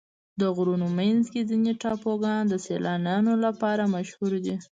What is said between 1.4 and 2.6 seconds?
ځینې ټاپوګان د